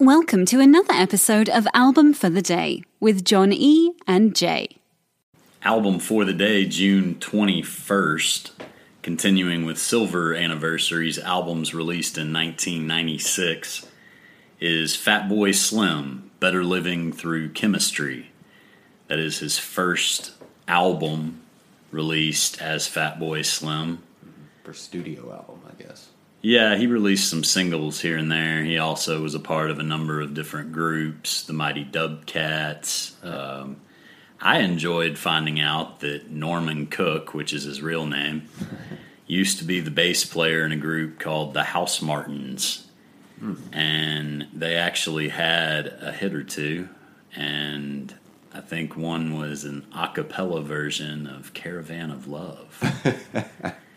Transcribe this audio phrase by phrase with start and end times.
[0.00, 3.94] Welcome to another episode of Album for the Day with John E.
[4.06, 4.76] and Jay.
[5.64, 8.52] Album for the day, June 21st.
[9.02, 13.88] Continuing with Silver Anniversaries, albums released in 1996,
[14.60, 18.30] is Fatboy Slim, Better Living Through Chemistry.
[19.08, 20.30] That is his first
[20.68, 21.40] album
[21.90, 24.04] released as Fatboy Slim.
[24.62, 26.10] For studio album, I guess.
[26.40, 28.62] Yeah, he released some singles here and there.
[28.62, 33.16] He also was a part of a number of different groups, the Mighty Dub Katz.
[33.24, 33.80] Um,
[34.40, 38.48] I enjoyed finding out that Norman Cook, which is his real name,
[39.26, 42.84] used to be the bass player in a group called the Housemartins.
[43.72, 46.88] And they actually had a hit or two.
[47.34, 48.14] And
[48.54, 52.80] I think one was an a cappella version of Caravan of Love.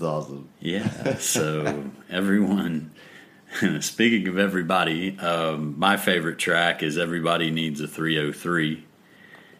[0.00, 0.48] That's awesome.
[0.60, 1.18] Yeah.
[1.18, 2.92] So everyone,
[3.80, 8.82] speaking of everybody, um, my favorite track is "Everybody Needs a 303,"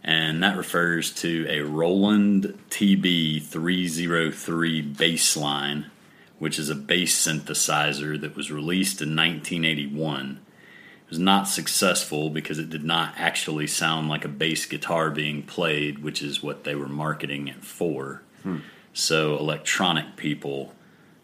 [0.02, 5.90] and that refers to a Roland TB 303 bass line,
[6.38, 10.40] which is a bass synthesizer that was released in 1981.
[11.04, 15.42] It was not successful because it did not actually sound like a bass guitar being
[15.42, 18.22] played, which is what they were marketing it for.
[19.00, 20.74] So electronic people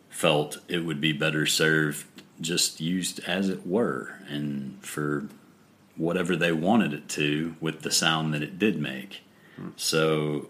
[0.09, 2.07] felt it would be better served
[2.41, 5.29] just used as it were and for
[5.97, 9.23] whatever they wanted it to with the sound that it did make.
[9.77, 10.49] So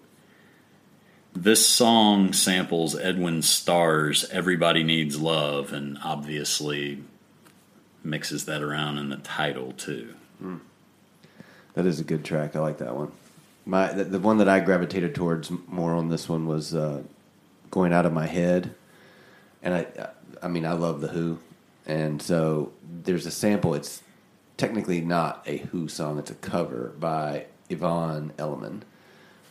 [1.32, 7.02] this song samples Edwin Starr's Everybody Needs Love and obviously
[8.02, 10.14] mixes that around in the title too.
[11.74, 12.56] That is a good track.
[12.56, 13.12] I like that one.
[13.64, 17.02] My the, the one that I gravitated towards more on this one was uh,
[17.70, 18.74] going out of my head,
[19.62, 19.86] and I
[20.42, 21.38] I mean I love the Who,
[21.86, 23.74] and so there's a sample.
[23.74, 24.02] It's
[24.56, 26.18] technically not a Who song.
[26.18, 28.82] It's a cover by Yvonne Elliman,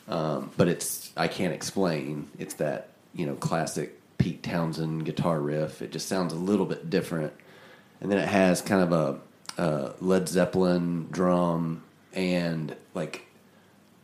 [0.07, 2.29] um, but it's I can't explain.
[2.37, 5.81] It's that you know classic Pete Townshend guitar riff.
[5.81, 7.33] It just sounds a little bit different,
[8.01, 11.83] and then it has kind of a, a Led Zeppelin drum
[12.15, 13.27] and like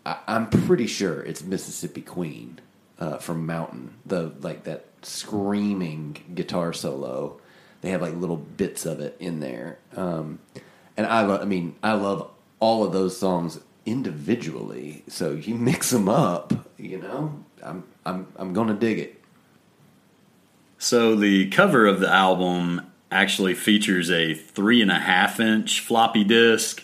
[0.05, 2.59] I, I'm pretty sure it's Mississippi Queen
[3.01, 3.95] uh, from Mountain.
[4.05, 7.41] The like that screaming guitar solo.
[7.81, 10.39] They have like little bits of it in there, um,
[10.95, 11.41] and I love.
[11.41, 12.29] I mean, I love
[12.59, 15.03] all of those songs individually.
[15.07, 17.43] So you mix them up, you know.
[17.61, 19.21] I'm I'm I'm gonna dig it.
[20.77, 26.23] So the cover of the album actually features a three and a half inch floppy
[26.23, 26.83] disk,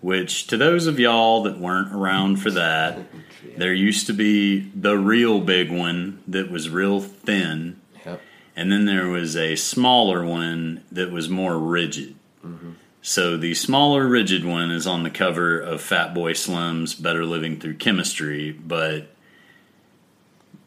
[0.00, 2.98] which to those of y'all that weren't around for that,
[3.56, 8.20] there used to be the real big one that was real thin, Yep.
[8.56, 12.14] and then there was a smaller one that was more rigid.
[12.44, 12.72] Mm-hmm.
[13.02, 17.76] So the smaller rigid one is on the cover of Fatboy Slim's Better Living Through
[17.76, 19.08] Chemistry, but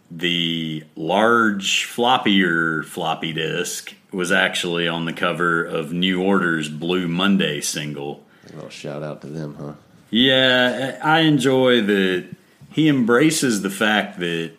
[0.10, 7.62] the large floppier floppy disk was actually on the cover of New Order's Blue Monday
[7.62, 8.26] single.
[8.50, 9.74] A little shout out to them, huh?
[10.10, 12.28] Yeah, I enjoy that
[12.72, 14.52] he embraces the fact that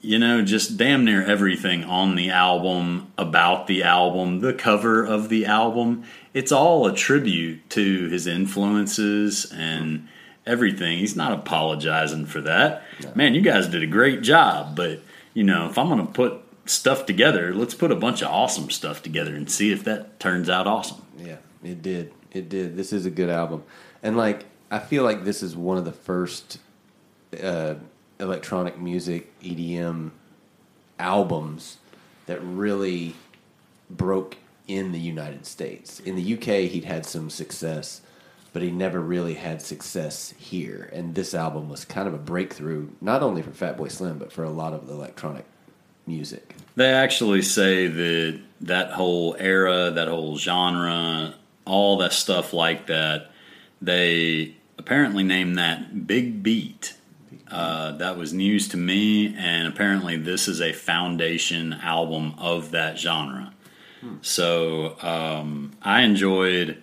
[0.00, 5.28] you know just damn near everything on the album about the album, the cover of
[5.28, 6.04] the album,
[6.34, 10.08] it's all a tribute to his influences and
[10.46, 10.98] everything.
[10.98, 12.82] He's not apologizing for that.
[13.14, 15.00] Man, you guys did a great job, but
[15.32, 18.70] you know, if I'm going to put stuff together, let's put a bunch of awesome
[18.70, 21.02] stuff together and see if that turns out awesome.
[21.18, 22.12] Yeah, it did.
[22.34, 22.76] It did.
[22.76, 23.62] This is a good album,
[24.02, 26.58] and like I feel like this is one of the first
[27.42, 27.74] uh,
[28.18, 30.10] electronic music EDM
[30.98, 31.78] albums
[32.26, 33.14] that really
[33.90, 34.36] broke
[34.66, 36.00] in the United States.
[36.00, 38.00] In the UK, he'd had some success,
[38.52, 40.88] but he never really had success here.
[40.92, 44.44] And this album was kind of a breakthrough, not only for Fatboy Slim, but for
[44.44, 45.44] a lot of electronic
[46.06, 46.54] music.
[46.76, 51.34] They actually say that that whole era, that whole genre,
[51.64, 53.30] all that stuff like that,
[53.80, 56.94] they apparently named that Big Beat.
[57.50, 62.98] Uh, that was news to me, and apparently this is a foundation album of that
[62.98, 63.52] genre.
[64.22, 66.82] So um, I enjoyed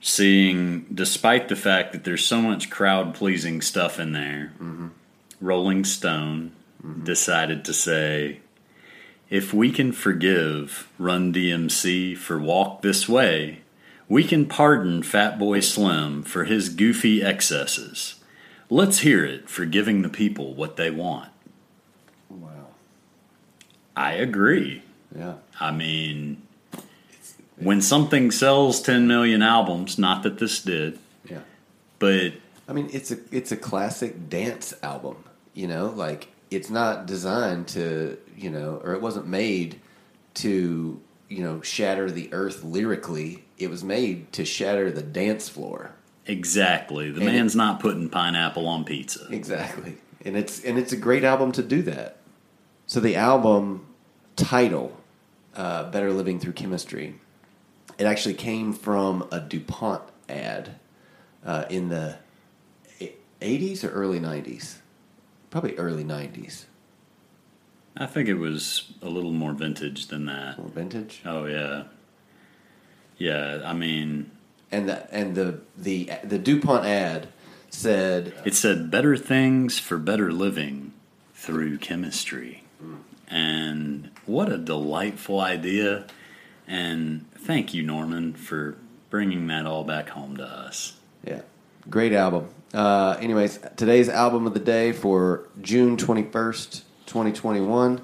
[0.00, 4.52] seeing, despite the fact that there's so much crowd pleasing stuff in there,
[5.40, 6.52] Rolling Stone
[7.02, 8.40] decided to say,
[9.30, 13.62] if we can forgive Run DMC for Walk This Way,
[14.08, 18.16] we can pardon Fatboy Slim for his goofy excesses.
[18.70, 21.30] Let's hear it for giving the people what they want.
[22.28, 22.50] Wow.
[23.96, 24.82] I agree.
[25.16, 25.34] Yeah.
[25.60, 26.42] I mean,
[27.56, 30.98] when something sells 10 million albums, not that this did,
[31.28, 31.40] Yeah.
[31.98, 32.32] but
[32.68, 35.16] I mean, it's a it's a classic dance album.
[35.52, 39.78] You know, like it's not designed to you know, or it wasn't made
[40.34, 43.44] to you know shatter the earth lyrically.
[43.58, 45.92] It was made to shatter the dance floor.
[46.26, 49.26] exactly, the And it- man's not putting pineapple on pizza.
[49.30, 52.16] Exactly, and it's and it's a great album to do that.
[52.86, 53.86] So the album
[54.36, 54.96] title,
[55.54, 57.14] uh, "Better Living Through Chemistry,"
[57.98, 60.76] it actually came from a DuPont ad
[61.44, 62.16] uh, in the
[63.40, 64.76] '80s or early '90s,
[65.50, 66.64] probably early '90s.
[67.96, 70.58] I think it was a little more vintage than that.
[70.58, 71.22] More vintage.
[71.24, 71.84] Oh yeah,
[73.16, 73.62] yeah.
[73.64, 74.30] I mean,
[74.72, 77.28] And the and the the the DuPont ad
[77.70, 80.92] said it said better things for better living
[81.34, 82.64] through chemistry,
[83.28, 86.06] and what a delightful idea!
[86.66, 88.76] And thank you, Norman, for
[89.10, 90.94] bringing that all back home to us.
[91.24, 91.42] Yeah,
[91.88, 92.48] great album.
[92.72, 98.02] Uh, anyways, today's album of the day for June twenty first, twenty twenty one.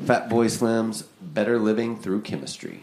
[0.00, 2.82] Fatboy Slim's "Better Living Through Chemistry."